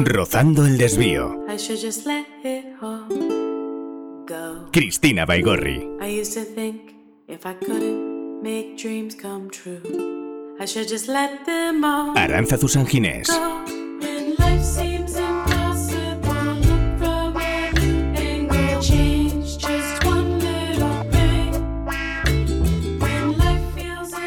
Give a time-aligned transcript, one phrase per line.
[0.00, 1.44] Rozando el desvío.
[1.48, 3.06] I should just let it all
[4.26, 4.68] go.
[4.72, 5.86] Cristina Baigorri.
[6.00, 6.44] I used to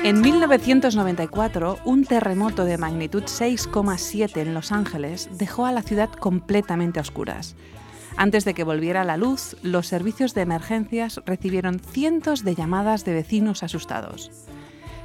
[0.05, 6.99] En 1994, un terremoto de magnitud 6,7 en Los Ángeles dejó a la ciudad completamente
[6.99, 7.55] a oscuras.
[8.16, 13.16] Antes de que volviera la luz, los servicios de emergencias recibieron cientos de llamadas de
[13.16, 14.30] vecinos asustados.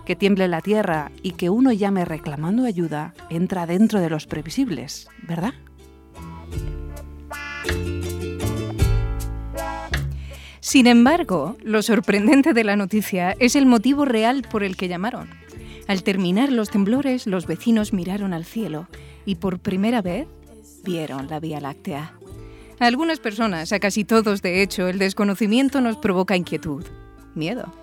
[0.05, 5.09] Que tiemble la tierra y que uno llame reclamando ayuda entra dentro de los previsibles,
[5.27, 5.55] ¿verdad?
[10.71, 15.29] Sin embargo, lo sorprendente de la noticia es el motivo real por el que llamaron.
[15.89, 18.87] Al terminar los temblores, los vecinos miraron al cielo
[19.27, 20.29] y por primera vez
[20.85, 22.15] vieron la Vía Láctea.
[22.79, 26.85] A algunas personas, a casi todos de hecho, el desconocimiento nos provoca inquietud,
[27.35, 27.75] miedo.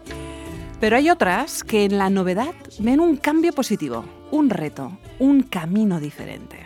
[0.80, 6.00] Pero hay otras que en la novedad ven un cambio positivo, un reto, un camino
[6.00, 6.66] diferente.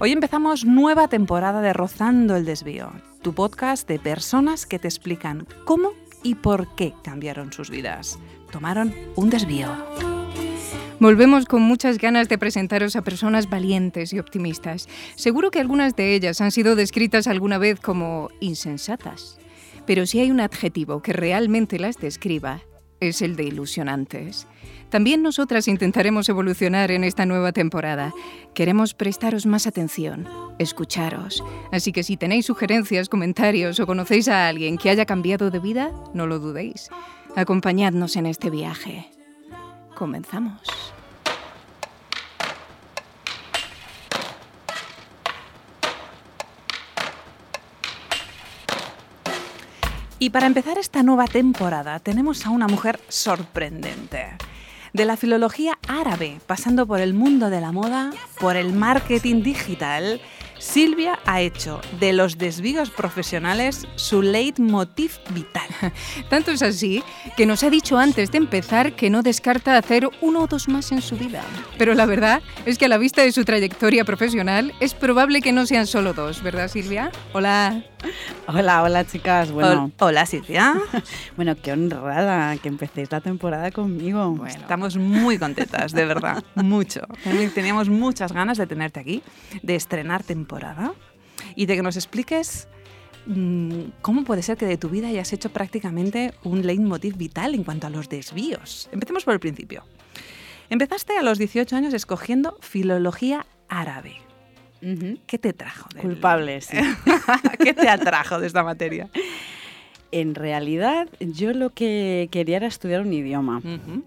[0.00, 2.92] Hoy empezamos nueva temporada de Rozando el Desvío,
[3.24, 8.18] tu podcast de personas que te explican cómo y por qué cambiaron sus vidas.
[8.52, 9.74] Tomaron un desvío.
[11.00, 14.90] Volvemos con muchas ganas de presentaros a personas valientes y optimistas.
[15.16, 19.38] Seguro que algunas de ellas han sido descritas alguna vez como insensatas.
[19.86, 22.60] Pero si hay un adjetivo que realmente las describa,
[23.00, 24.46] es el de ilusionantes.
[24.94, 28.14] También nosotras intentaremos evolucionar en esta nueva temporada.
[28.54, 30.28] Queremos prestaros más atención,
[30.60, 31.42] escucharos.
[31.72, 35.90] Así que si tenéis sugerencias, comentarios o conocéis a alguien que haya cambiado de vida,
[36.14, 36.90] no lo dudéis.
[37.34, 39.10] Acompañadnos en este viaje.
[39.96, 40.62] Comenzamos.
[50.20, 54.36] Y para empezar esta nueva temporada tenemos a una mujer sorprendente.
[54.94, 60.20] De la filología árabe, pasando por el mundo de la moda, por el marketing digital,
[60.60, 65.66] Silvia ha hecho de los desvíos profesionales su leitmotiv vital.
[66.30, 67.02] Tanto es así
[67.36, 70.92] que nos ha dicho antes de empezar que no descarta hacer uno o dos más
[70.92, 71.42] en su vida.
[71.76, 75.50] Pero la verdad es que a la vista de su trayectoria profesional es probable que
[75.50, 77.10] no sean solo dos, ¿verdad Silvia?
[77.32, 77.82] Hola.
[78.46, 79.50] Hola, hola chicas.
[79.50, 80.74] Bueno, Hol- Hola Silvia.
[81.36, 84.30] bueno, qué honrada que empecéis la temporada conmigo.
[84.30, 87.00] Bueno, estamos muy contentas, de verdad, mucho.
[87.54, 89.22] Teníamos muchas ganas de tenerte aquí,
[89.62, 90.92] de estrenar temporada
[91.56, 92.68] y de que nos expliques
[93.26, 97.64] mm, cómo puede ser que de tu vida hayas hecho prácticamente un leitmotiv vital en
[97.64, 98.88] cuanto a los desvíos.
[98.92, 99.84] Empecemos por el principio.
[100.70, 104.16] Empezaste a los 18 años escogiendo filología árabe.
[104.84, 105.18] Ujú.
[105.26, 105.88] ¿Qué te trajo?
[105.92, 106.76] del- Culpable, sí.
[107.62, 109.08] ¿Qué te atrajo de esta materia?
[110.12, 113.58] en realidad, yo lo que quería era estudiar un idioma.
[113.58, 114.04] Ujú.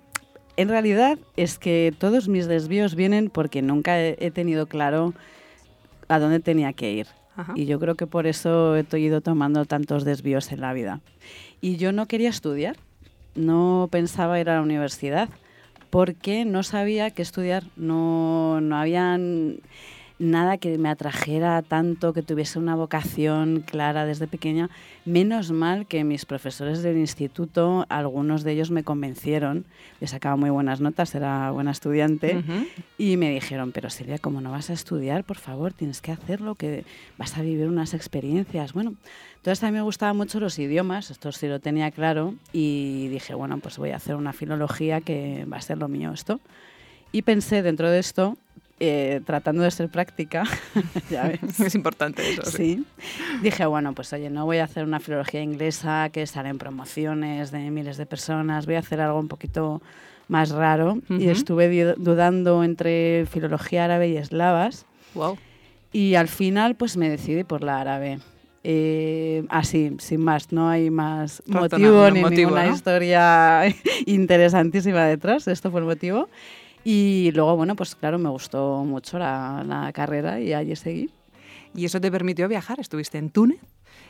[0.56, 5.14] En realidad es que todos mis desvíos vienen porque nunca he tenido claro
[6.08, 7.08] a dónde tenía que ir.
[7.36, 7.52] Ajá.
[7.58, 11.02] Y yo creo que por eso he ido tomando tantos desvíos en la vida.
[11.60, 12.78] Y yo no quería estudiar,
[13.36, 15.28] no pensaba ir a la universidad,
[15.90, 19.20] porque no sabía qué estudiar, no, no había
[20.20, 24.70] nada que me atrajera tanto, que tuviese una vocación clara desde pequeña.
[25.06, 29.66] Menos mal que mis profesores del instituto, algunos de ellos me convencieron,
[30.02, 32.44] yo sacaba muy buenas notas, era buena estudiante,
[32.98, 36.56] y me dijeron, pero Silvia, como no vas a estudiar, por favor, tienes que hacerlo,
[36.56, 36.84] que
[37.18, 38.74] vas a vivir unas experiencias.
[38.74, 38.96] Bueno,
[39.38, 43.34] entonces a mí me gustaban mucho los idiomas, esto sí lo tenía claro, y dije,
[43.34, 46.40] bueno, pues voy a hacer una filología que va a ser lo mío esto.
[47.12, 48.38] Y pensé dentro de esto,
[48.80, 50.44] eh, tratando de ser práctica,
[51.10, 52.44] ya ves, Es importante eso.
[52.46, 52.58] sí.
[52.58, 52.86] Sí.
[53.42, 57.52] Dije, bueno, pues oye, no voy a hacer una filología inglesa que sale en promociones
[57.52, 59.82] de miles de personas, voy a hacer algo un poquito
[60.28, 61.00] más raro.
[61.10, 61.30] Y Ujú.
[61.32, 64.86] estuve di- dudando entre filología árabe y eslavas.
[65.14, 65.38] Wow.
[65.94, 68.20] Y al final, pues me decidí por la árabe.
[68.70, 72.76] Eh, así, sin más, no hay más motivo ni motivo, ninguna ¿no?
[72.76, 73.64] historia
[74.06, 75.48] interesantísima detrás.
[75.48, 76.28] Esto fue el motivo.
[76.90, 81.10] Y luego, bueno, pues claro, me gustó mucho la, la carrera y allí seguí.
[81.76, 82.80] Y eso te permitió viajar.
[82.80, 83.60] Estuviste en Túnez,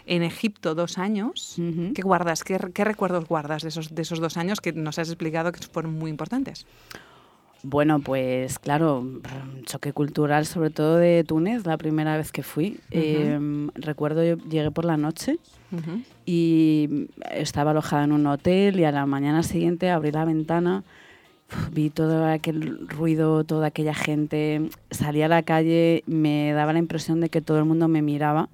[0.06, 1.56] en Egipto dos años.
[1.58, 1.94] Ujú.
[1.96, 2.44] ¿Qué guardas?
[2.44, 5.60] ¿Qué, qué recuerdos guardas de esos, de esos dos años que nos has explicado que
[5.66, 6.68] fueron muy importantes?
[7.64, 9.04] Bueno, pues claro,
[9.66, 12.80] choque cultural, sobre todo de Túnez, la primera vez que fui.
[12.92, 13.40] Eh,
[13.74, 15.40] recuerdo, yo llegué por la noche
[15.72, 16.04] Ujú.
[16.28, 20.84] y estaba alojada en un hotel y a la mañana siguiente abrí la ventana
[21.72, 27.20] vi todo aquel ruido, toda aquella gente, salía a la calle, me daba la impresión
[27.22, 28.50] de que todo el mundo me miraba.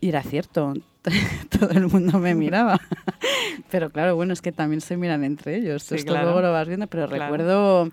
[0.00, 0.74] Y era cierto,
[1.58, 2.78] todo el mundo me miraba.
[3.70, 5.82] pero claro, bueno, es que también se miran entre ellos.
[5.82, 6.26] Sí, Esto claro.
[6.26, 7.22] luego lo vas viendo, pero Claro.
[7.24, 7.88] recuerdo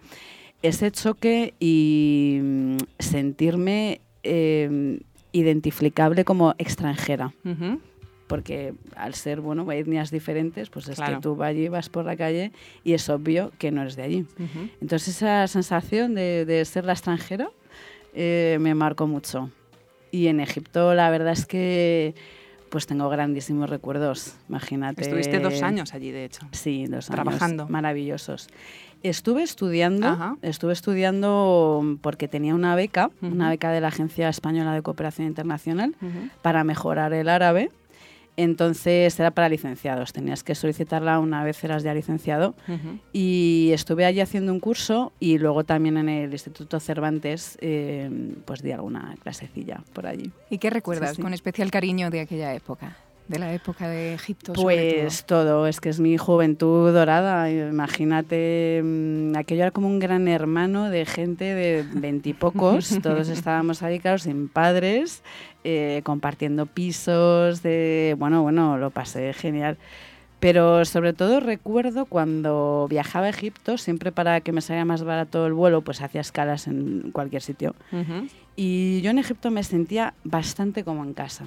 [0.61, 4.99] ese choque y mm, sentirme eh,
[5.31, 7.33] identificable como extranjera.
[7.43, 7.79] Ujú.
[8.27, 11.15] Porque al ser, bueno, etnias diferentes, pues es Claro.
[11.17, 12.51] que tú allí vas por la calle
[12.83, 14.21] y es obvio que no eres de allí.
[14.39, 14.69] Ujú.
[14.81, 17.49] Entonces esa sensación de, de ser la extranjera
[18.15, 19.51] eh, me marcó mucho.
[20.11, 22.15] Y en Egipto la verdad es que
[22.69, 25.03] pues tengo grandísimos recuerdos, imagínate.
[25.03, 26.41] Estuviste dos años allí, de hecho.
[26.51, 27.23] Sí, dos años.
[27.23, 27.67] Trabajando.
[27.69, 28.47] Maravillosos.
[29.03, 30.35] Estuve estudiando, Ajá.
[30.41, 33.49] estuve estudiando porque tenía una beca, una Ujú.
[33.51, 36.29] beca de la Agencia Española de Cooperación Internacional Ujú.
[36.41, 37.69] para mejorar el árabe.
[38.37, 42.55] Entonces era para licenciados, tenías que solicitarla una vez eras ya licenciado.
[43.13, 48.61] Y estuve allí haciendo un curso y luego también en el Instituto Cervantes eh, pues
[48.61, 50.31] di alguna clasecilla por allí.
[50.49, 51.21] ¿Y qué recuerdas sí.
[51.21, 52.97] con especial cariño de aquella época?
[53.27, 57.49] De la época de Egipto, Pues todo, es que es mi juventud dorada.
[57.49, 62.89] Imagínate, mm, aquello era como un gran hermano de gente de veintipocos.
[63.01, 65.23] Todos estábamos ahí, claro, sin padres,
[65.63, 67.63] eh, compartiendo pisos.
[67.63, 69.77] De, bueno, bueno, lo pasé genial.
[70.39, 75.47] Pero sobre todo recuerdo cuando viajaba a Egipto, siempre para que me salga más barato
[75.47, 77.73] el vuelo, pues hacía escalas en cualquier sitio.
[78.55, 81.45] Y yo en Egipto me sentía bastante como en casa.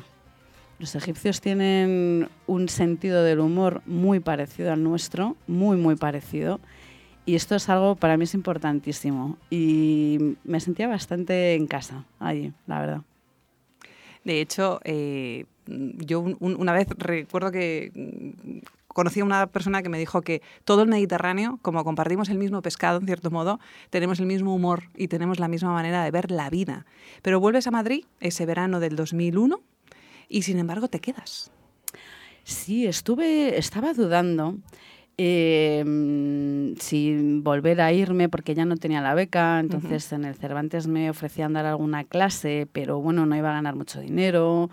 [0.79, 6.61] Los egipcios tienen un sentido del humor muy parecido al nuestro, muy, muy parecido.
[7.27, 9.37] Y esto es algo para mí es importantísimo.
[9.51, 13.01] Y me sentía bastante en casa allí, la verdad.
[14.25, 18.59] De hecho, eh, yo un- un- una vez recuerdo que mm,
[18.89, 22.63] conocí a una persona que me dijo que todo el Mediterráneo, como compartimos el mismo
[22.63, 23.59] pescado, en cierto modo,
[23.91, 26.87] tenemos el mismo humor y tenemos la misma manera de ver la vida.
[27.23, 29.61] Pero vuelves a Madrid ese verano del 2001
[30.29, 31.51] y sin embargo te quedas.
[32.45, 34.57] Sí, estuve, estaba dudando
[35.21, 40.37] eh, mm, si volver a irme porque ya no tenía la beca, entonces en el
[40.37, 44.71] Cervantes me ofrecían dar alguna clase, pero bueno, no iba a ganar mucho dinero.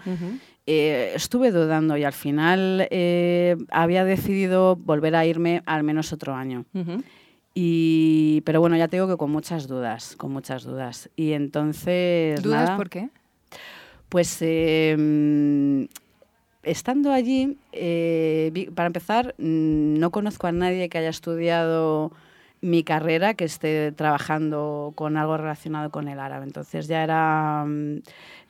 [0.67, 6.35] Eh, estuve dudando y al final eh, había decidido volver a irme al menos otro
[6.35, 6.65] año.
[7.55, 11.09] Y, pero bueno, ya te digo que con muchas dudas, con muchas dudas.
[11.15, 12.41] Y entonces...
[12.43, 13.09] ¿Dudas nada, por qué?
[14.09, 15.83] Pues eh, mm,
[16.63, 22.11] estando allí, eh, para empezar, mm, no conozco a nadie que haya estudiado
[22.61, 26.45] mi carrera que esté trabajando con algo relacionado con el árabe.
[26.45, 28.01] Entonces ya era mm,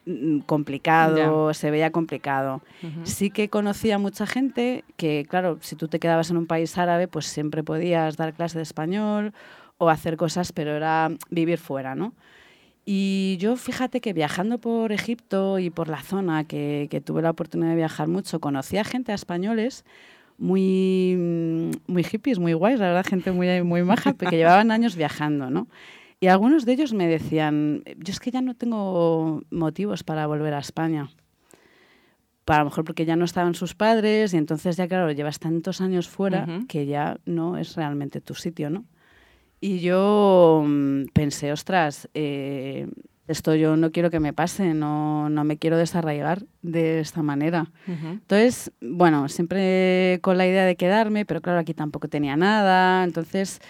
[0.05, 2.61] mm, complicado, se veía complicado.
[3.03, 7.07] Sí que conocía mucha gente que, claro, si tú te quedabas en un país árabe,
[7.07, 9.33] pues siempre podías dar clase de español
[9.77, 12.13] o hacer cosas, pero era vivir fuera, ¿no?
[12.85, 17.31] Y yo fíjate que viajando por Egipto y por la zona, que, que tuve la
[17.31, 19.83] oportunidad de viajar mucho, conocí a gente a españoles
[20.37, 24.95] muy, mm, muy hippies, muy guays, la verdad, gente muy, muy maja, que llevaban años
[24.95, 25.67] viajando, ¿no?
[26.19, 30.53] Y algunos de ellos me decían, yo es que ya no tengo motivos para volver
[30.53, 31.09] a España.
[32.45, 35.39] Para a lo mejor porque ya no estaban sus padres y entonces ya, claro, llevas
[35.39, 36.67] tantos años fuera Ujú.
[36.67, 38.85] que ya no es realmente tu sitio, ¿no?
[39.61, 42.87] Y yo mm, pensé, ostras, eh,
[43.27, 47.71] esto yo no quiero que me pase, no, no me quiero desarraigar de esta manera.
[47.87, 53.03] Entonces, bueno, siempre con la idea de quedarme, pero claro, aquí tampoco tenía nada.
[53.03, 53.61] Entonces,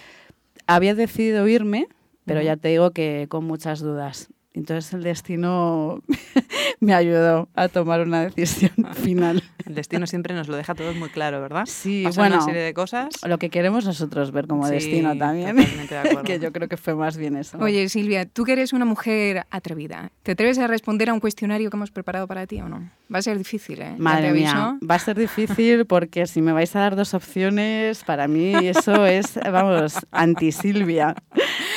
[0.66, 1.88] había decidido irme,
[2.26, 4.28] pero ya te digo que con muchas dudas.
[4.52, 6.02] Entonces, el destino
[6.80, 9.42] me ayudó a tomar una decisión final.
[9.66, 11.64] El destino siempre nos lo deja todo muy claro, ¿verdad?
[11.66, 13.08] Sí, Pasan bueno, una serie de cosas.
[13.26, 15.56] lo que queremos nosotros ver como Sí, destino también.
[15.56, 16.22] totalmente de acuerdo.
[16.22, 17.58] que yo creo que fue más bien eso.
[17.58, 21.68] Oye, Silvia, tú que eres una mujer atrevida, ¿te atreves a responder a un cuestionario
[21.70, 22.88] que hemos preparado para ti o no?
[23.12, 23.94] Va a ser difícil, ¿eh?
[23.98, 28.28] Madre mía, va a ser difícil porque si me vais a dar dos opciones, para
[28.28, 31.14] mí eso es, vamos, anti-Silvia.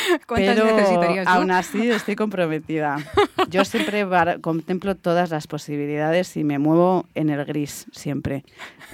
[0.27, 1.31] ¿Cuántas Pero necesitarías tú?
[1.31, 2.97] aún así estoy comprometida.
[3.49, 4.05] Yo siempre
[4.41, 8.43] contemplo todas las posibilidades y me muevo en el gris siempre.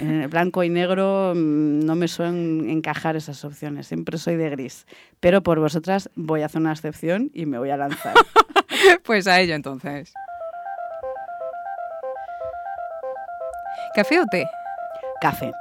[0.00, 4.50] En el blanco y negro mm, no me suelen encajar esas opciones, siempre soy de
[4.50, 4.86] gris.
[5.20, 8.14] Pero por vosotras voy a hacer una excepción y me voy a lanzar.
[9.04, 10.12] Pues a ello entonces.
[13.94, 14.46] ¿Café o té?
[15.20, 15.52] Café,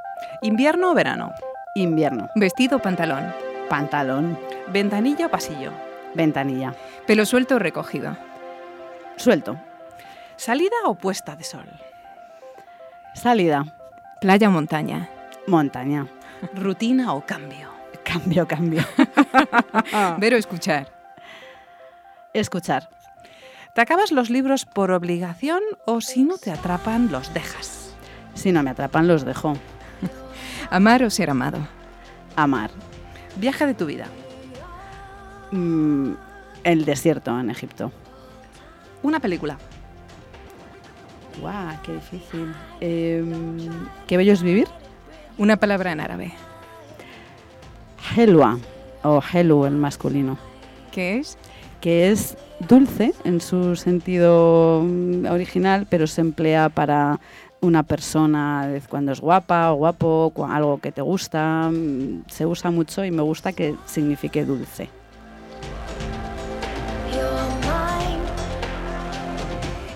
[0.41, 1.31] ¿Invierno o verano?
[1.75, 3.44] invierno, ¿Vestido o pantalón?
[3.69, 5.71] Pantalón, ¿Ventanilla o pasillo?
[6.13, 6.73] ventanilla,
[7.05, 8.15] ¿Pelo suelto o recogido?
[9.17, 9.57] suelto,
[10.37, 11.67] ¿Salida o puesta de sol?
[13.13, 13.65] salida,
[14.21, 15.09] ¿Playa o montaña?
[15.47, 16.07] montaña,
[16.53, 17.69] ¿Rutina o cambio?
[18.03, 18.83] Cambio, cambio.
[20.19, 20.87] Ver o escuchar.
[22.33, 22.87] Escuchar.
[23.73, 27.95] ¿Te acabas los libros por obligación o si no te atrapan, los dejas?
[28.35, 29.55] Si no me atrapan, los dejo.
[30.69, 31.57] Amar o ser amado.
[32.35, 32.69] Amar.
[33.37, 34.07] Viaje de tu vida.
[35.51, 36.13] Mm,
[36.63, 37.91] el desierto en Egipto.
[39.03, 39.57] Una película.
[41.41, 41.75] ¡Guau!
[41.83, 42.53] ¡Qué difícil!
[42.79, 43.57] Em,
[44.07, 44.67] ¿Qué bello es vivir?
[45.37, 46.33] Una palabra en árabe.
[48.15, 48.57] Helwa,
[49.03, 50.37] o helu en masculino,
[50.91, 51.37] ¿Qué es?
[51.81, 52.37] que es
[52.67, 57.19] dulce en su sentido mm, original, pero se emplea para
[57.65, 61.69] una persona cuando es guapa o guapo, algo que te gusta.
[61.71, 64.89] mm, Se usa mucho y me gusta que signifique dulce.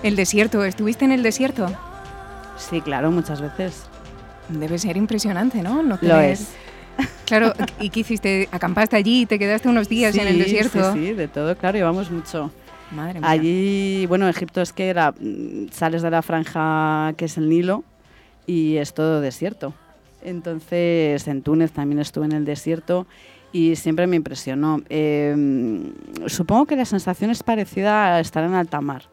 [0.02, 0.64] El desierto.
[0.64, 1.70] ¿Estuviste en el desierto?
[2.56, 3.82] Sí, claro, muchas veces.
[4.48, 5.82] Debe ser impresionante, ¿no?
[5.82, 6.48] No Lo tener- es.
[7.24, 8.48] Claro, ¿y qué hiciste?
[8.50, 9.24] ¿Acampaste allí?
[9.24, 10.92] ¿Te quedaste unos días en el desierto?
[10.92, 12.50] Sí, sí, de todo, claro, llevamos mucho.
[12.92, 13.28] Madre mía.
[13.30, 17.84] Allí, bueno, Egipto es que era, mm, sales de la franja que es el Nilo
[18.46, 19.74] y es todo desierto.
[20.22, 23.06] Entonces, en Túnez también estuve en el desierto
[23.52, 24.82] y siempre me impresionó.
[24.88, 25.34] Eh,
[26.26, 29.04] supongo que la sensación es parecida a estar en alta mar.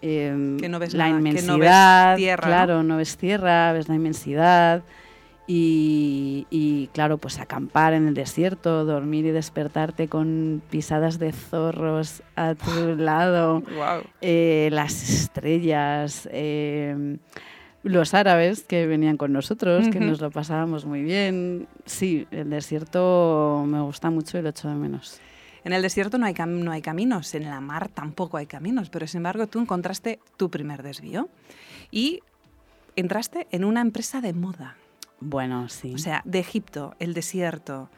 [0.00, 2.48] Eh, Que no ves la nada, que no ves inmensidad, tierra, ¿no?
[2.48, 2.96] claro, ¿no?
[2.96, 4.82] ves tierra, ves la inmensidad
[5.54, 12.22] y, y, claro, pues acampar en el desierto, dormir y despertarte con pisadas de zorros
[12.36, 14.02] a tu lado, Wow.
[14.22, 17.18] eh, las estrellas, eh,
[17.82, 21.66] los árabes que venían con nosotros, que nos lo pasábamos muy bien.
[21.84, 25.20] Sí, el desierto me gusta mucho y lo echo de menos.
[25.64, 28.88] En el desierto no hay, cam- no hay caminos, en la mar tampoco hay caminos,
[28.88, 31.28] pero sin embargo tú encontraste tu primer desvío
[31.90, 32.20] y
[32.96, 34.76] entraste en una empresa de moda.
[35.22, 35.94] Bueno, sí.
[35.94, 37.88] O sea, de Egipto, el desierto.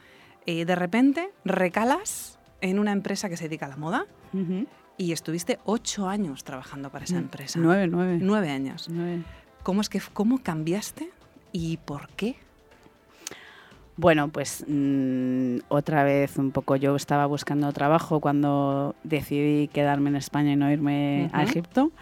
[0.46, 4.06] eh, de repente recalas en una empresa que se dedica a la moda
[4.98, 7.58] y estuviste ocho años trabajando para esa Mm, empresa.
[7.60, 8.18] Nueve, nueve.
[8.20, 8.88] Nueve años.
[8.90, 9.22] Nueve.
[9.62, 11.10] ¿Cómo es que cómo cambiaste
[11.52, 12.36] y por qué?
[13.96, 20.16] Bueno, pues mm, otra vez un poco yo estaba buscando trabajo cuando decidí quedarme en
[20.16, 21.44] España y no irme a.
[21.44, 21.92] Egipto.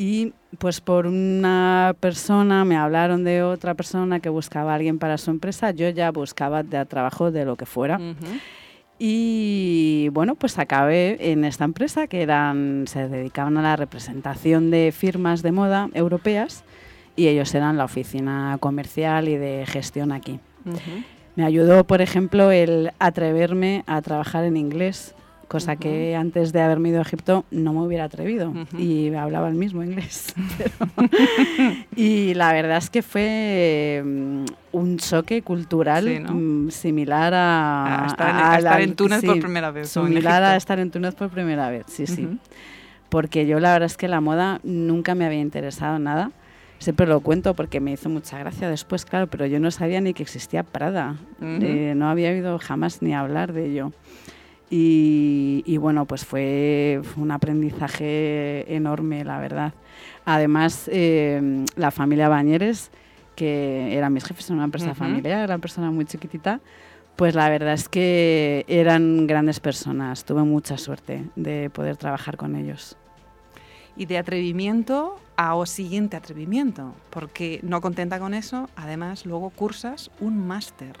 [0.00, 5.18] Y pues por una persona, me hablaron de otra persona que buscaba a alguien para
[5.18, 8.00] su empresa, yo ya buscaba de trabajo de lo que fuera.
[8.98, 14.90] Y bueno, pues acabé en esta empresa que eran, se dedicaban a la representación de
[14.90, 16.64] firmas de moda europeas
[17.14, 20.40] y ellos eran la oficina comercial y de gestión aquí.
[21.36, 25.14] Me ayudó, por ejemplo, el atreverme a trabajar en inglés,
[25.50, 25.80] cosa Ujú.
[25.82, 28.78] que antes de haberme ido a Egipto no me hubiera atrevido Ujú.
[28.78, 30.32] y hablaba el mismo inglés.
[31.96, 36.32] y la verdad es que fue mm, un choque cultural Sí, ¿no?
[36.34, 39.70] mm, similar a, A estar en- a- a estar al- en Túnez por sí, primera
[39.70, 42.26] vez, Similar a estar en Túnez por primera vez, sí, sí.
[42.26, 42.38] Ujú.
[43.08, 46.30] Porque yo la verdad es que la moda nunca me había interesado nada.
[46.78, 50.14] Siempre lo cuento porque me hizo mucha gracia después, claro, pero yo no sabía ni
[50.14, 51.16] que existía Prada.
[51.40, 51.58] Ujú.
[51.60, 53.92] Eh, no había oído jamás ni hablar de ello.
[54.70, 59.74] Y, y bueno, pues fue, un aprendizaje enorme, la verdad.
[60.24, 62.92] Además, eh, la familia Bañeres,
[63.34, 64.94] que eran mis jefes, era una empresa Ujú.
[64.94, 66.60] familiar, era una persona muy chiquitita,
[67.16, 70.24] pues la verdad es que eran grandes personas.
[70.24, 72.96] Tuve mucha suerte de poder trabajar con ellos.
[73.96, 80.10] Y de atrevimiento a o siguiente atrevimiento, porque no contenta con eso, además luego cursas
[80.20, 80.96] un máster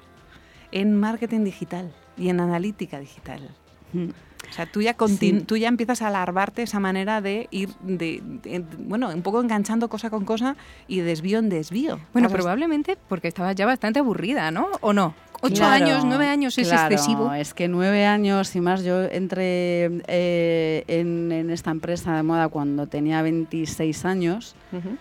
[0.72, 3.54] en marketing digital y en analítica digital.
[3.92, 4.08] Mm.
[4.48, 5.44] O sea, tú ya, Sí.
[5.46, 9.88] tú ya empiezas a alarvarte esa manera de ir, de, de- bueno, un poco enganchando
[9.88, 10.56] cosa con cosa
[10.88, 12.00] y de desvío en desvío.
[12.12, 14.68] Bueno, Pasas- probablemente porque estabas ya bastante aburrida, ¿no?
[14.80, 15.14] ¿O no?
[15.42, 17.32] Ocho Claro, años, nueve años es claro, excesivo.
[17.32, 22.48] Es que nueve años y más, yo entré eh, en, en esta empresa de moda
[22.48, 24.54] cuando tenía 26 años.
[24.72, 24.96] Ujú.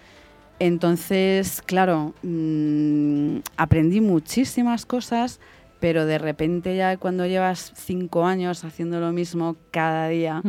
[0.60, 5.40] Entonces, claro, mm, aprendí muchísimas cosas,
[5.80, 10.42] pero de repente ya cuando llevas cinco años haciendo lo mismo cada día,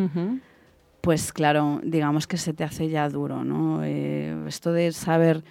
[1.01, 3.83] pues claro, digamos que se te hace ya duro, ¿no?
[3.85, 5.45] Eh, esto de saber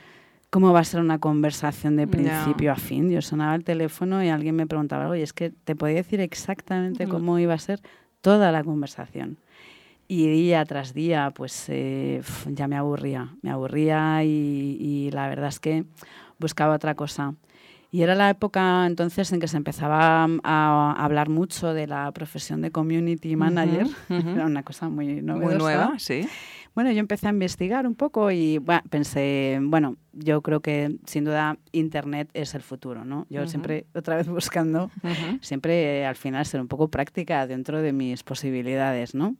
[0.50, 3.09] cómo va a ser una conversación de principio a fin.
[3.09, 6.21] Yo sonaba el teléfono y alguien me preguntaba algo y es que te podía decir
[6.21, 7.79] exactamente cómo iba a ser
[8.21, 9.38] toda la conversación.
[10.07, 15.50] Y día tras día, pues eh, ya me aburría, me aburría y, y la verdad
[15.50, 15.86] es que
[16.39, 17.36] buscaba otra cosa.
[17.91, 22.12] Y era la época entonces en que se empezaba a, a hablar mucho de la
[22.12, 23.88] profesión de community manager.
[24.10, 24.29] ujú.
[24.36, 25.48] Era una cosa muy novedosa.
[25.48, 26.22] Muy nueva, sí.
[26.75, 31.25] Bueno, yo empecé a investigar un poco y bueno, pensé, bueno, yo creo que sin
[31.25, 33.25] duda Internet es el futuro, ¿no?
[33.29, 33.50] Yo Ujú.
[33.50, 34.91] siempre, otra vez buscando,
[35.41, 39.36] siempre eh, al final ser un poco práctica dentro de mis posibilidades, ¿no?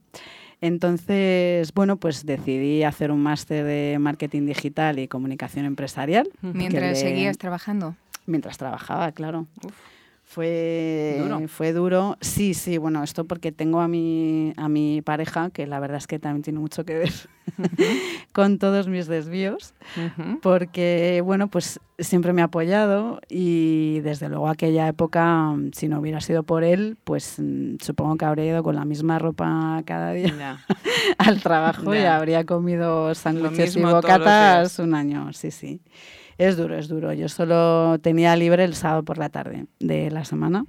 [0.60, 6.28] Entonces, bueno, pues decidí hacer un máster de marketing digital y comunicación empresarial.
[6.42, 7.94] Mientras le- seguías trabajando.
[8.30, 9.46] Mientras trabajaba, claro.
[9.64, 9.74] Uf.
[10.30, 11.48] Fue Duro.
[11.48, 12.16] fue duro.
[12.20, 16.06] Sí, sí, bueno, esto porque tengo a mi, a mi pareja, que la verdad es
[16.06, 17.12] que también tiene mucho que ver
[18.32, 19.74] con todos mis desvíos,
[20.40, 26.20] porque, bueno, pues siempre me ha apoyado y desde luego aquella época, si no hubiera
[26.20, 30.64] sido por él, pues mm, supongo que habría ido con la misma ropa cada día
[31.18, 35.80] al trabajo y habría comido sándwiches y bocatas un año, sí, sí.
[36.40, 37.12] Es duro, es duro.
[37.12, 40.64] Yo solo tenía libre el sábado por la tarde de la semana.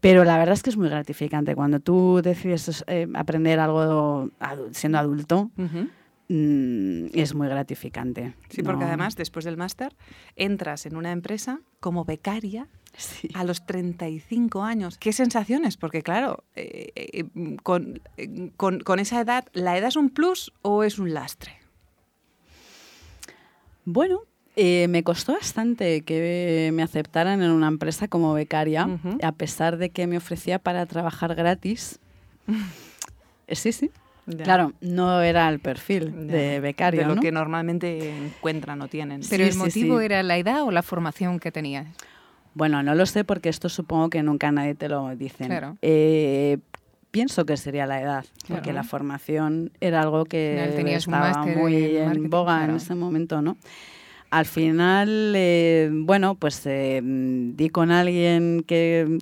[0.00, 1.54] Pero la verdad es que es muy gratificante.
[1.54, 8.34] Cuando tú decides eh, aprender algo adu- siendo adulto, mm, es muy gratificante.
[8.48, 9.94] Sí, porque No- además, después del máster,
[10.34, 13.28] entras en una empresa como becaria Sí.
[13.34, 14.98] a los 35 años.
[14.98, 15.76] ¿Qué sensaciones?
[15.76, 17.24] Porque claro, eh, eh,
[17.62, 21.52] con, eh, con- con esa edad, ¿la edad es un plus o es un lastre?
[23.84, 24.22] Bueno,
[24.56, 29.18] eh, me costó bastante que me aceptaran en una empresa como becaria, Ujú.
[29.22, 31.98] a pesar de que me ofrecía para trabajar gratis.
[32.48, 32.52] Eh,
[33.56, 33.90] Sí, sí.
[34.26, 34.44] Ya.
[34.44, 36.32] Claro, no era el perfil Ya.
[36.34, 37.20] de becario, De lo ¿no?
[37.20, 39.20] que normalmente encuentran o tienen.
[39.28, 40.04] ¿Pero Sí, el sí, motivo sí.
[40.04, 41.86] era la edad o la formación que tenías?
[42.54, 45.48] Bueno, no lo sé porque esto supongo que nunca nadie te lo dicen.
[45.48, 45.76] Claro.
[45.82, 46.58] Eh,
[47.10, 48.76] pienso que sería la edad, porque Claro.
[48.76, 52.76] la formación era algo que estaba muy en en boga en claro.
[52.76, 53.56] ese momento, ¿no?
[54.32, 59.18] Al final, eh, bueno, pues eh, di con alguien que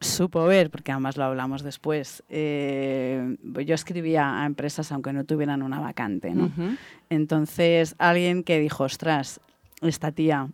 [0.00, 5.62] supo ver, porque además lo hablamos después, eh, yo escribía a empresas aunque no tuvieran
[5.62, 6.50] una vacante, ¿no?
[7.10, 9.40] Entonces, alguien que dijo, ostras,
[9.82, 10.48] esta tía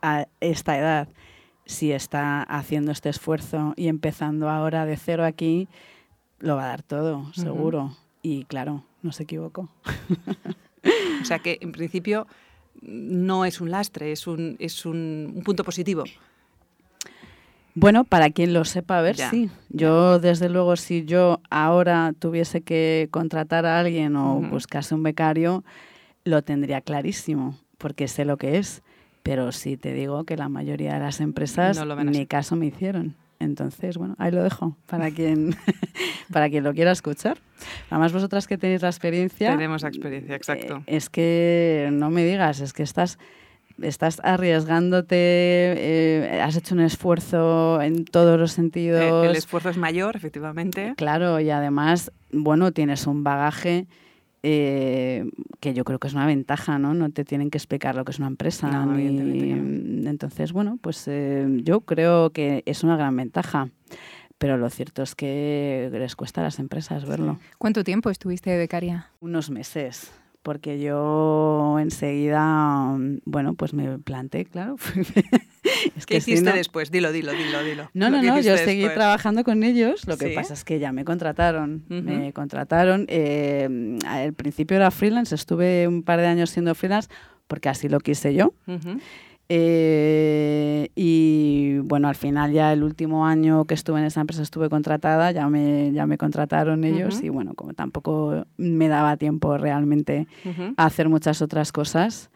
[0.00, 1.08] a esta edad,
[1.66, 5.68] si está haciendo este esfuerzo y empezando ahora de cero aquí,
[6.38, 7.94] lo va a dar todo, seguro.
[8.22, 9.68] Y claro, no se equivocó.
[11.22, 12.26] O sea que en principio
[12.86, 16.04] no es un lastre, es un, es un, un punto positivo.
[17.74, 19.50] Bueno, para quien lo sepa, a ver, Ya, sí.
[19.68, 24.48] Yo, desde luego, si yo ahora tuviese que contratar a alguien o Ujú.
[24.50, 25.64] buscase un becario,
[26.24, 28.82] lo tendría clarísimo, porque sé lo que es.
[29.24, 33.16] Pero sí te digo que la mayoría de las empresas No ni caso me hicieron.
[33.44, 35.54] Entonces, bueno, ahí lo dejo para quien,
[36.32, 37.38] para quien lo quiera escuchar.
[37.90, 40.78] Además, vosotras que tenéis la experiencia, Tenemos experiencia, exacto.
[40.86, 43.18] eh, es que no me digas, es que estás,
[43.80, 49.26] estás arriesgándote, eh, has hecho un esfuerzo en todos los Eh, sentidos.
[49.26, 50.94] el esfuerzo es mayor, efectivamente.
[50.96, 53.86] Claro, y además, bueno, tienes un bagaje
[54.46, 55.24] eh,
[55.60, 56.92] que yo creo que es una ventaja, ¿no?
[56.94, 58.68] No te tienen que explicar lo que es una empresa.
[58.68, 63.70] No, ni- evidentemente Entonces, bueno, pues eh, yo creo que es una gran ventaja.
[64.38, 67.38] Pero lo cierto es que les cuesta a las empresas verlo.
[67.56, 69.10] ¿Cuánto tiempo estuviste de becaria?
[69.20, 70.12] Unos meses,
[70.44, 74.76] porque yo enseguida, bueno, pues me planté, claro.
[75.96, 76.90] es ¿Qué si hiciste no- después?
[76.90, 77.90] Dilo, dilo, dilo, dilo.
[77.94, 80.06] No, no, no, yo seguí trabajando con ellos.
[80.06, 80.34] Lo que ¿Sí?
[80.34, 81.84] pasa es que ya me contrataron.
[81.88, 83.06] Me contrataron.
[83.08, 87.08] eh, al principio era freelance, estuve un par de años siendo freelance
[87.46, 88.52] porque así lo quise yo.
[88.66, 88.98] Ujú.
[89.48, 94.70] Eh, y bueno, al final ya el último año que estuve en esa empresa estuve
[94.70, 100.26] contratada, ya me, ya me contrataron ellos y bueno, como tampoco me daba tiempo realmente
[100.76, 102.30] a hacer muchas otras cosas,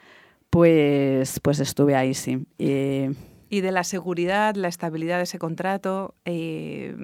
[0.50, 2.46] pues, pues estuve ahí, sí.
[2.58, 3.14] Eh,
[3.48, 6.94] Y de la seguridad, la estabilidad de ese contrato, eh,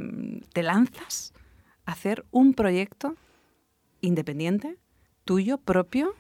[0.52, 1.32] ¿te lanzas
[1.86, 3.14] a hacer un proyecto
[4.02, 4.76] independiente,
[5.24, 6.14] tuyo, propio,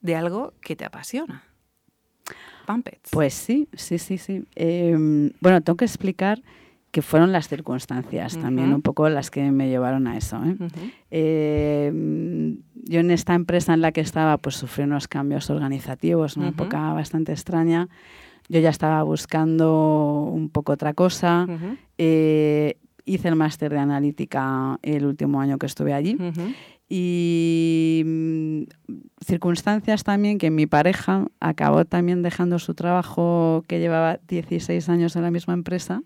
[0.00, 1.44] de algo que te apasiona?
[2.66, 3.10] Pumpets.
[3.10, 4.44] Pues sí, sí, sí, sí.
[4.56, 6.42] Eh, bueno, tengo que explicar
[6.90, 8.76] que fueron las circunstancias también Ujú.
[8.76, 10.36] un poco las que me llevaron a eso.
[10.44, 10.56] ¿eh?
[10.60, 10.90] Ujú.
[11.10, 16.46] Eh, yo en esta empresa en la que estaba pues sufrí unos cambios organizativos, una
[16.48, 16.54] Ujú.
[16.54, 17.88] época bastante extraña.
[18.48, 21.46] Yo ya estaba buscando un poco otra cosa.
[21.96, 26.18] Eh, hice el máster de analítica el último año que estuve allí.
[26.94, 28.62] Y mm,
[29.24, 35.22] circunstancias también que mi pareja acabó también dejando su trabajo que llevaba 16 años en
[35.22, 36.02] la misma empresa.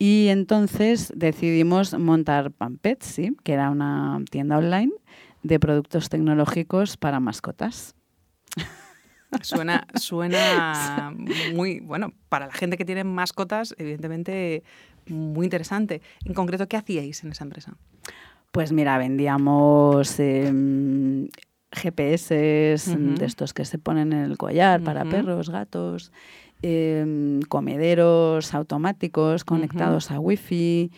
[0.00, 4.90] Y entonces decidimos montar Pampet, sí, que era una tienda online
[5.44, 7.94] de productos tecnológicos para mascotas.
[9.42, 11.14] Suena, suena
[11.54, 14.64] muy, bueno, para la gente que tiene mascotas, evidentemente
[15.06, 16.02] muy interesante.
[16.24, 17.76] En concreto, ¿qué hacíais en esa empresa?
[18.52, 21.28] Pues mira, vendíamos em,
[21.72, 23.14] GPS Ujú.
[23.18, 26.10] de estos que se ponen en el collar para perros, gatos,
[26.62, 30.90] em, comederos automáticos conectados a wifi,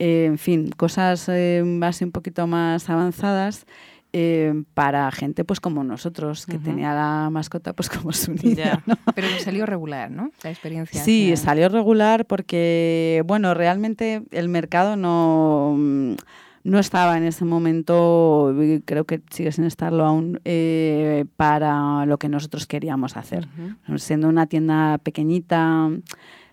[0.00, 3.66] eh, en fin, cosas em, así un poquito más avanzadas.
[4.12, 8.82] em, para gente pues como nosotros, que tenía la mascota pues como su niña.
[8.86, 8.96] ¿no?
[9.14, 10.30] Pero salió regular, ¿no?
[10.42, 11.02] La experiencia.
[11.02, 15.76] Sí, hacia- salió regular porque, bueno, realmente el mercado no,
[16.66, 18.52] no estaba en ese momento,
[18.84, 23.46] creo que sigue sin estarlo aún, eh, para lo que nosotros queríamos hacer.
[23.96, 25.88] Siendo una tienda pequeñita,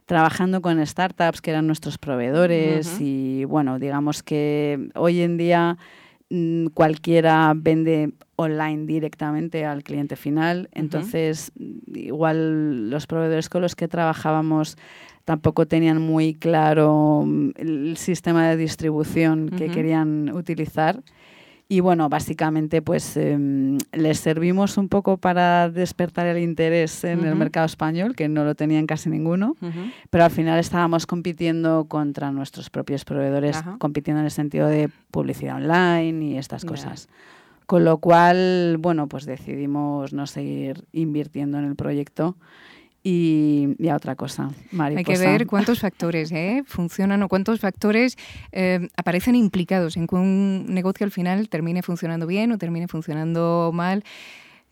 [0.05, 5.79] trabajando con startups que eran nuestros proveedores y, bueno, digamos que hoy en día
[6.29, 11.51] mm, cualquiera vende online directamente al cliente final, entonces
[11.87, 14.77] igual los proveedores con los que trabajábamos
[15.25, 19.73] tampoco tenían muy claro mm, el sistema de distribución que Ujú.
[19.73, 21.01] querían utilizar.
[21.69, 27.29] Y bueno, básicamente pues em, les servimos un poco para despertar el interés en el
[27.29, 27.37] Ujú.
[27.37, 29.89] mercado español, que no lo tenían casi ninguno, Ujú.
[30.09, 33.77] pero al final estábamos compitiendo contra nuestros propios proveedores, Ajá.
[33.79, 37.07] compitiendo en el sentido de publicidad online y estas cosas.
[37.65, 42.35] Con lo cual, bueno, pues decidimos no seguir invirtiendo en el proyecto
[43.03, 44.49] y, y a otra cosa.
[44.79, 46.63] Hay que ver cuántos factores ¿eh?
[46.65, 48.17] funcionan o cuántos factores
[48.51, 53.71] eh, aparecen implicados en que un negocio al final termine funcionando bien o termine funcionando
[53.73, 54.03] mal.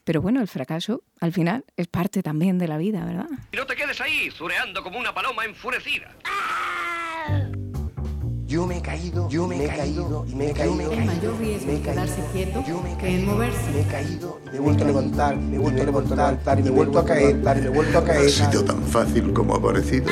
[0.04, 3.28] Pero bueno, el fracaso al final es parte también de la vida, ¿verdad?
[3.52, 6.16] Y no te quedes ahí, zureando como una paloma enfurecida.
[8.52, 10.92] Yo me he caído, yo me he caído, y me he caído.
[10.92, 13.72] El mayor riesgo me he en quedarse quieto yo me he que en caído, moverse.
[13.72, 15.86] Me he caído, me he vuelto a levantar, me he vuelto a
[16.18, 18.30] levantar, y me he vuelto a caer, y me he vuelto a Ha caer.
[18.30, 20.08] sido tan fácil como ha parecido.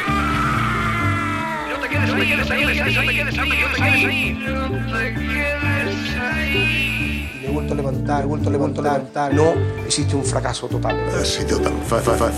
[1.70, 4.06] No te quedes ahí, no te quedes ahí, no te quedes ahí, no te quedes
[4.06, 7.30] ahí, no te quedes ahí.
[7.36, 9.34] Y me he vuelto a levantar, he vuelto a levantar.
[9.34, 9.54] No
[9.86, 10.98] existe un fracaso total.
[11.10, 12.14] Ha sido tan fácil.
[12.14, 12.30] El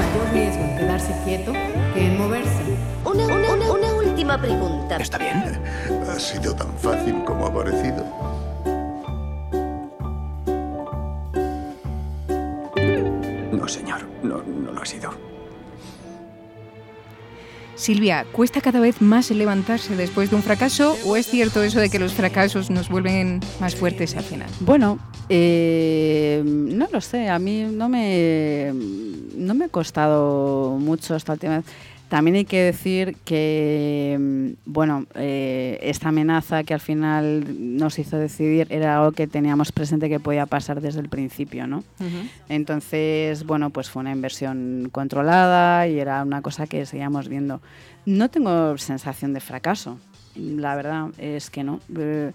[0.00, 1.52] mayor riesgo en quedarse quieto
[1.92, 2.93] que en moverse.
[3.14, 4.96] Una, una, una, una última pregunta.
[4.96, 5.60] Está bien.
[6.08, 8.04] Ha sido tan fácil como ha parecido.
[13.52, 15.10] No, señor, no, no lo ha sido.
[17.76, 21.90] Silvia, ¿cuesta cada vez más levantarse después de un fracaso o es cierto eso de
[21.90, 24.48] que los fracasos nos vuelven más fuertes al final?
[24.60, 24.98] Bueno,
[25.28, 28.72] eh, no lo sé, a mí no me,
[29.36, 31.66] no me ha costado mucho esta última vez.
[32.08, 37.44] También hay que decir que, mm, bueno, eh, esta amenaza que al final
[37.76, 41.82] nos hizo decidir era algo que teníamos presente que podía pasar desde el principio, ¿no?
[42.48, 47.60] Entonces, bueno, pues fue una inversión controlada y era una cosa que seguíamos viendo.
[48.06, 49.98] No tengo sensación de fracaso,
[50.36, 51.80] la verdad es que no.
[51.96, 52.32] Eh,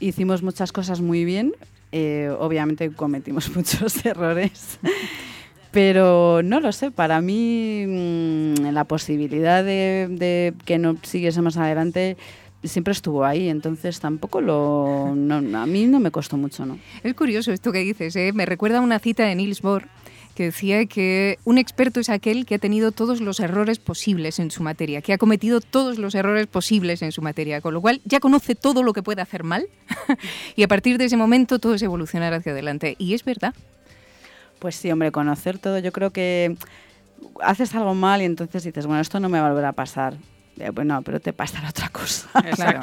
[0.00, 1.52] hicimos muchas cosas muy bien,
[1.92, 4.78] eh, obviamente cometimos muchos errores.
[5.72, 12.16] Pero no lo sé, para mí mm, la posibilidad de, que no siguiésemos adelante
[12.64, 15.14] siempre estuvo ahí, entonces tampoco lo...
[15.16, 16.78] no- a mí no me costó mucho, ¿no?
[17.04, 18.32] Es curioso esto que dices, ¿eh?
[18.34, 19.84] me recuerda a una cita de Niels Bohr
[20.34, 24.50] que decía que un experto es aquel que ha tenido todos los errores posibles en
[24.50, 28.00] su materia, que ha cometido todos los errores posibles en su materia, con lo cual
[28.04, 29.66] ya conoce todo lo que puede hacer mal
[30.56, 32.94] y a partir de ese momento todo es evolucionar hacia adelante.
[32.98, 33.54] Y es verdad.
[34.60, 35.78] Pues sí, hombre, conocer todo.
[35.80, 36.56] Yo creo que
[37.42, 40.14] haces algo mal y entonces dices, bueno, esto no me va a volver a pasar.
[40.58, 42.28] Eh, Bueno, pero te pasará otra cosa.
[42.54, 42.80] Claro.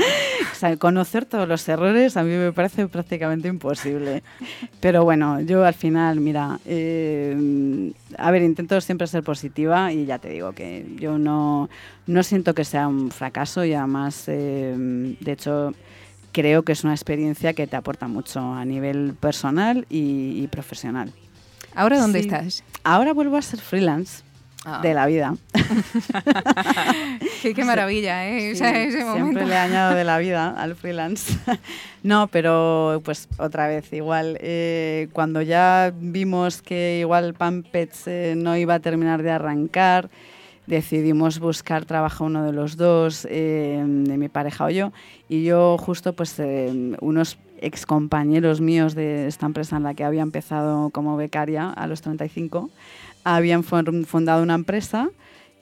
[0.52, 4.24] O sea, conocer todos los errores a mí me parece prácticamente imposible.
[4.80, 10.18] Pero bueno, yo al final, mira, eh, a ver, intento siempre ser positiva y ya
[10.18, 11.70] te digo que yo no,
[12.08, 15.74] no siento que sea un fracaso y además, eh, de hecho,
[16.32, 21.14] creo que es una experiencia que te aporta mucho a nivel personal y, y profesional.
[21.78, 22.28] ¿Ahora dónde Sí.
[22.28, 22.64] estás?
[22.84, 24.24] Ahora vuelvo a ser freelance
[24.66, 24.80] Ah.
[24.82, 25.34] de la vida.
[27.42, 28.40] Qué, qué maravilla, ¿eh?
[28.56, 31.38] Sí, Esa- ese siempre le añado de la vida al freelance.
[32.04, 38.58] no, pero pues otra vez, igual, eh, cuando ya vimos que igual Pampets eh, no
[38.58, 40.10] iba a terminar de arrancar,
[40.66, 44.92] decidimos buscar trabajo uno de los dos, eh, de mi pareja o yo,
[45.30, 50.04] y yo justo pues eh, unos ex compañeros míos de esta empresa en la que
[50.04, 52.70] había empezado como becaria a los 35,
[53.24, 55.10] habían fundado una empresa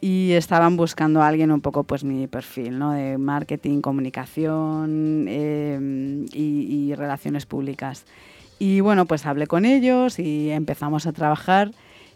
[0.02, 2.92] y estaban buscando a alguien un poco pues mi perfil, ¿no?
[2.92, 8.06] De marketing, comunicación eh, y, relaciones públicas.
[8.60, 11.72] Y bueno, pues hablé con ellos y empezamos a trabajar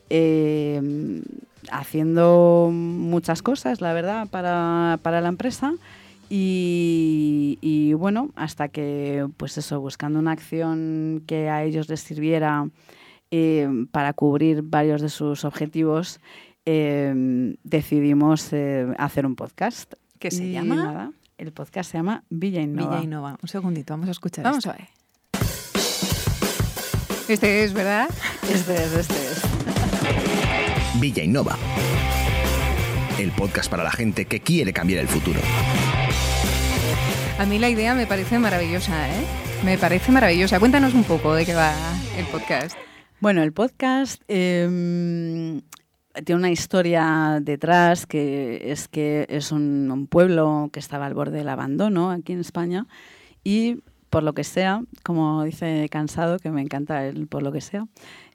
[0.10, 1.22] eh,
[1.72, 5.74] haciendo muchas cosas, la verdad, para, para la empresa.
[6.30, 12.70] Y, y, bueno, hasta que, pues eso, buscando una acción que a ellos les sirviera
[13.32, 16.20] eh, para cubrir varios de sus objetivos,
[16.66, 19.94] eh, decidimos eh, hacer un podcast.
[20.20, 20.76] ¿Qué se Y llama?
[20.76, 22.90] nada, el podcast se llama Villa Innova.
[22.98, 23.38] Villa Innova.
[23.42, 24.72] Un segundito, vamos a escuchar Vamos esto.
[24.72, 24.88] a ver.
[27.28, 28.10] Este es, ¿verdad?
[28.52, 29.42] Este es, este es.
[31.00, 31.58] Villa Innova.
[33.20, 35.40] El podcast para la gente que quiere cambiar el futuro.
[37.40, 39.24] A mí la idea me parece maravillosa, ¿eh?
[39.64, 40.60] Me parece maravillosa.
[40.60, 41.74] Cuéntanos un poco de qué va
[42.18, 42.78] el podcast.
[43.22, 45.62] Bueno, el podcast eh,
[46.26, 51.38] tiene una historia detrás que es que es un, un pueblo que estaba al borde
[51.38, 52.88] del abandono aquí en España
[53.42, 57.62] y por lo que sea, como dice Cansado, que me encanta el por lo que
[57.62, 57.86] sea,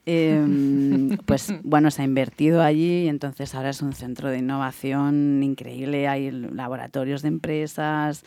[0.06, 5.42] eh, pues bueno, se ha invertido allí y entonces ahora es un centro de innovación
[5.42, 6.08] increíble.
[6.08, 8.24] Hay laboratorios de empresas,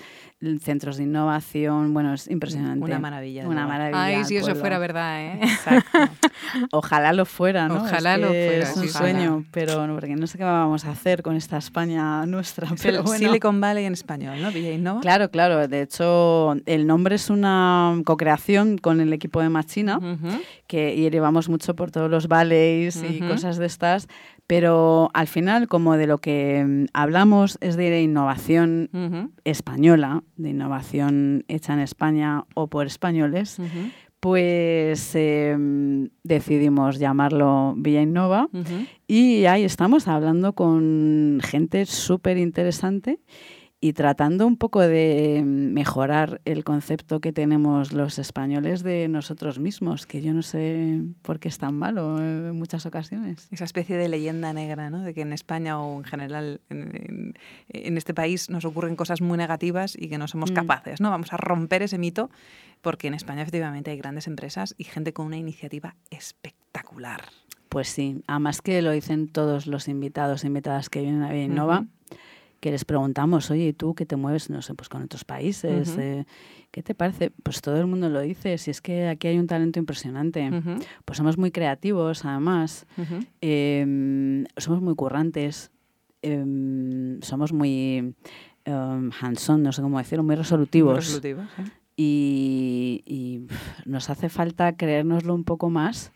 [0.61, 1.93] centros de innovación.
[1.93, 2.83] Bueno, es impresionante.
[2.83, 4.03] Una maravilla, Una maravilla.
[4.03, 5.39] Ay, si eso fuera verdad, ¿eh?
[5.41, 5.97] Exacto.
[6.71, 7.83] Ojalá lo fuera, ¿no?
[7.83, 10.91] Ojalá Es lo fuera, Es un sueño, pero no, porque no sé qué vamos a
[10.91, 12.67] hacer con esta España nuestra.
[12.73, 13.19] Es Pero el bueno.
[13.19, 14.51] Silicon Valley en español, ¿no?
[14.51, 15.01] Villa Innova.
[15.01, 15.67] Claro, claro.
[15.67, 19.99] De hecho, el nombre es una co-creación con el equipo de Machina,
[20.67, 24.07] que y llevamos mucho por todos los valleys y cosas de estas,
[24.47, 28.89] pero al final, como de lo que mm, hablamos es de innovación
[29.43, 33.57] española, de innovación hecha en España o por españoles,
[34.19, 38.49] pues em, decidimos llamarlo Villa Innova
[39.07, 43.19] y ahí estamos hablando con gente súper interesante
[43.79, 50.07] y tratando un poco de mejorar el concepto que tenemos los españoles de nosotros mismos,
[50.07, 53.47] que yo no sé por qué es tan malo en muchas ocasiones.
[53.51, 55.03] Esa especie de leyenda negra, ¿no?
[55.03, 57.35] De que en España o en general en,
[57.69, 60.55] este país nos ocurren cosas muy negativas y que no somos Mm.
[60.55, 61.11] capaces, ¿no?
[61.11, 62.31] Vamos a romper ese mito
[62.81, 67.21] porque en España efectivamente hay grandes empresas y gente con una iniciativa espectacular.
[67.69, 71.85] Pues sí, además que lo dicen todos los invitados e invitadas que vienen a Innova.
[72.59, 75.97] Que les preguntamos, oye, ¿y tú qué te mueves, no sé, pues con otros países?
[75.97, 76.25] Eh,
[76.71, 77.31] ¿Qué te parece?
[77.43, 80.49] Pues todo el mundo lo dice, si es que aquí hay un talento impresionante.
[81.05, 82.85] Pues somos muy creativos, además,
[83.41, 85.71] em, somos muy currantes,
[86.21, 88.15] em, somos muy
[88.65, 90.93] em, hands-on, no sé cómo decirlo, muy resolutivos.
[90.93, 91.47] Muy resolutivos.
[91.95, 93.47] Y, y,
[93.85, 96.11] nos hace falta creérnoslo un poco más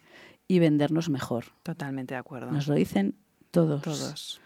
[0.48, 1.46] y vendernos mejor.
[1.64, 2.52] Totalmente de acuerdo.
[2.52, 3.16] Nos lo dicen
[3.52, 3.82] todos.
[3.82, 4.42] Todos.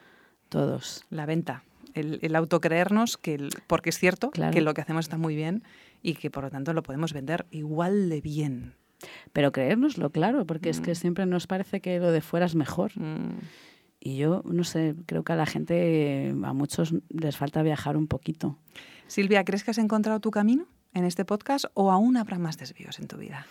[0.49, 1.05] Todos.
[1.09, 1.63] La venta.
[1.95, 4.53] El, el autocreernos, que el- porque es cierto Claro.
[4.53, 5.63] que lo que hacemos está muy bien
[6.03, 8.75] y que por lo tanto lo podemos vender igual de bien.
[9.33, 10.95] Pero creérnoslo, claro, porque es que Mm.
[10.95, 12.91] siempre nos parece que lo de fuera es mejor.
[12.95, 13.39] Mm.
[13.99, 18.07] Y yo, no sé, creo que a la gente, a muchos les falta viajar un
[18.07, 18.57] poquito.
[19.07, 22.99] Silvia, ¿crees que has encontrado tu camino en este podcast o aún habrá más desvíos
[22.99, 23.47] en tu vida?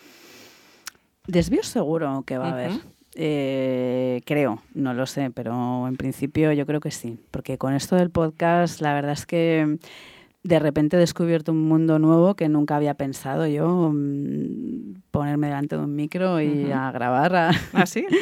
[1.27, 2.71] Desvíos seguro que va a haber.
[3.17, 7.17] Eh, creo, no lo sé, pero en principio yo creo que sí.
[7.31, 9.77] Porque con esto del podcast, la verdad es que
[10.47, 15.75] de repente he descubierto un mundo nuevo que nunca había pensado yo mm, ponerme delante
[15.75, 17.35] de un micro y a grabar.
[17.35, 18.05] a- ¿Ah, sí?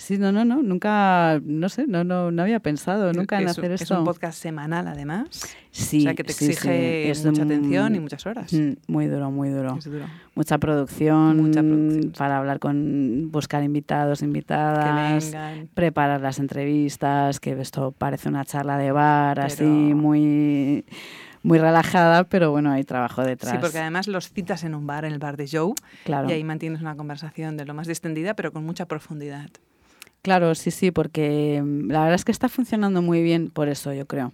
[0.00, 3.58] Sí, no, no, no, nunca, no sé, no, no, no había pensado nunca en es,
[3.58, 3.98] hacer es esto.
[3.98, 5.26] un podcast semanal, además.
[5.72, 8.52] Sí, o sea, que te sí, exige es mucha un- atención y muchas horas.
[8.86, 9.74] Muy duro, muy duro.
[9.76, 10.04] Es duro.
[10.36, 15.34] Mucha producción, Mucha producción, para hablar con, buscar invitados, invitadas,
[15.74, 20.84] preparar las entrevistas, que esto parece una charla de bar, así muy,
[21.48, 23.52] muy relajada, pero bueno, hay trabajo detrás.
[23.54, 25.72] Sí, porque además los citas en un bar, en el bar de Joe,
[26.04, 26.28] Claro.
[26.28, 29.48] y ahí mantienes una conversación de lo más distendida, pero con mucha profundidad.
[30.22, 33.92] Claro, sí, sí, porque mm, la verdad es que está funcionando muy bien por eso,
[33.92, 34.32] yo creo.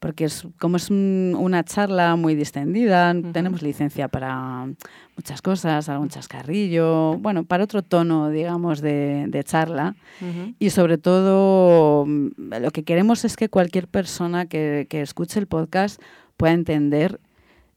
[0.00, 4.66] Porque es, como es un- una charla muy distendida, tenemos licencia para
[5.16, 9.94] muchas cosas, algún chascarrillo, bueno, para otro tono, digamos, de, de charla.
[10.58, 12.28] Y sobre todo, mm,
[12.60, 16.00] lo que queremos es que cualquier persona que, que escuche el podcast
[16.36, 17.20] pueda entender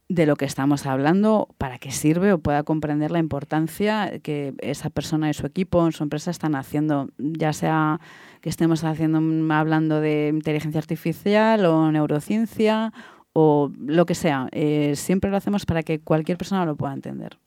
[0.10, 4.90] de lo que estamos hablando, para qué sirve o pueda comprender la importancia que esa
[4.90, 8.00] persona y su equipo en su empresa están haciendo, ya sea
[8.42, 12.94] que estemos haciendo mm, hablando de inteligencia artificial o neurociencia
[13.34, 14.48] o lo que sea.
[14.52, 17.38] Eh, siempre lo hacemos para que cualquier persona lo pueda entender.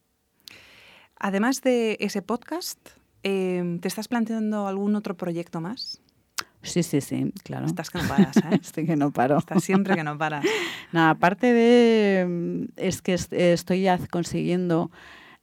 [1.16, 2.78] Además de ese podcast,
[3.22, 6.02] eh, ¿te estás planteando algún otro proyecto más?
[6.62, 7.66] Sí, sí, sí, claro.
[7.66, 8.42] Estás que no paras, ¿eh?
[8.62, 9.38] Estoy que no paro.
[9.38, 10.44] Estás siempre que no paras.
[10.92, 14.90] No, aparte de mm, es que est- estoy ya consiguiendo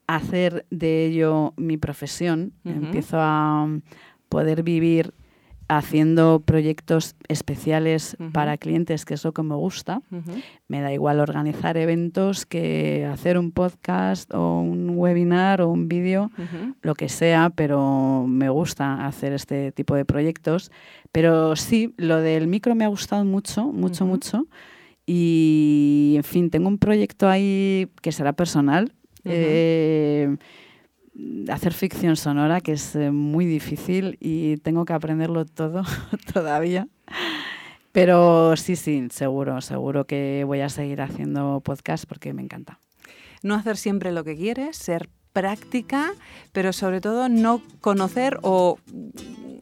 [0.07, 3.81] hacer de ello mi profesión, empiezo a mm,
[4.29, 5.13] poder vivir
[5.69, 10.01] haciendo proyectos especiales para clientes, que es lo que me gusta.
[10.67, 16.31] Me da igual organizar eventos que hacer un podcast o un webinar o un vídeo,
[16.81, 20.71] lo que sea, pero me gusta hacer este tipo de proyectos.
[21.11, 24.47] Pero sí, lo del micro me ha gustado mucho, mucho, mucho.
[25.05, 28.93] Y, en fin, tengo un proyecto ahí que será personal.
[29.23, 30.37] Eh,
[31.49, 35.83] hacer ficción sonora, que es eh, muy difícil y tengo que aprenderlo todo
[36.33, 36.87] todavía.
[37.91, 42.79] Pero sí, sí, seguro, seguro que voy a seguir haciendo podcast porque me encanta.
[43.41, 46.13] No hacer siempre lo que quieres, ser práctica,
[46.51, 48.79] pero sobre todo no conocer o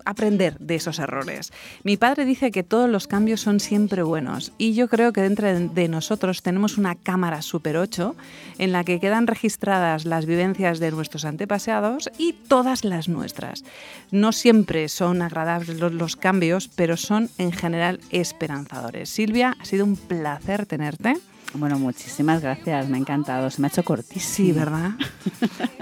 [0.06, 1.52] aprender de esos errores.
[1.84, 5.48] Mi padre dice que todos los cambios son siempre buenos y yo creo que dentro
[5.48, 8.16] de- nosotros tenemos una cámara Super 8
[8.58, 13.64] en la que quedan registradas las vivencias de nuestros antepasados y todas las nuestras.
[14.12, 19.10] No siempre son agradables los, los cambios, pero son en general esperanzadores.
[19.10, 21.16] Silvia, ha sido un placer tenerte.
[21.54, 24.26] Bueno, muchísimas gracias, me ha encantado, se me ha hecho cortísimo.
[24.26, 24.92] Sí, ¿verdad?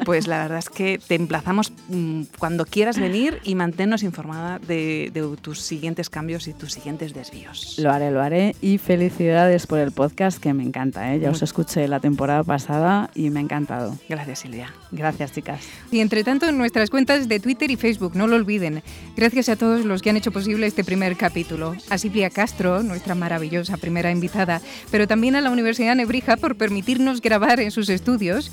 [0.05, 5.09] Pues la verdad es que te emplazamos mm, cuando quieras venir y manténnos informada de,
[5.13, 7.77] de tus siguientes cambios y tus siguientes desvíos.
[7.79, 11.13] Lo haré, lo haré y felicidades por el podcast que me encanta.
[11.13, 11.19] ¿eh?
[11.19, 13.97] Ya os escuché la temporada pasada y me ha encantado.
[14.09, 14.73] Gracias, Silvia.
[14.91, 15.61] Gracias, chicas.
[15.89, 18.83] Y entre tanto, en nuestras cuentas de Twitter y Facebook, no lo olviden.
[19.15, 21.75] Gracias a todos los que han hecho posible este primer capítulo.
[21.89, 27.21] A Silvia Castro, nuestra maravillosa primera invitada, pero también a la Universidad Nebrija por permitirnos
[27.21, 28.51] grabar en sus estudios,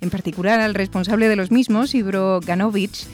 [0.00, 3.06] en particular al responsable de los mismos, Ibro Ganovich,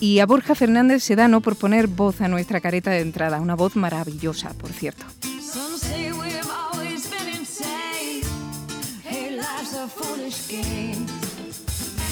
[0.00, 3.74] y a Borja Fernández Sedano por poner voz a nuestra careta de entrada, una voz
[3.76, 5.04] maravillosa, por cierto.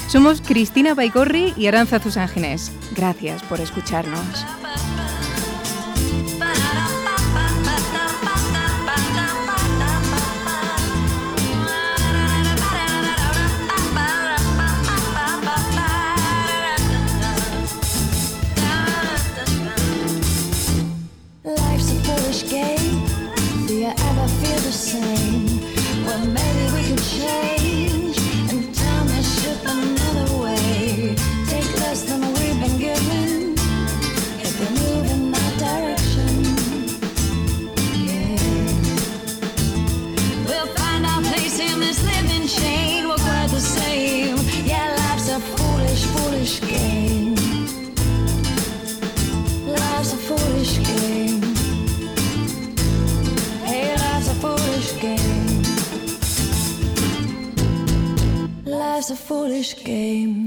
[0.07, 2.71] Somos Cristina Baigorri y Aranza Zusanginés.
[2.95, 4.45] Gracias por escucharnos.
[59.63, 60.42] Foolish game.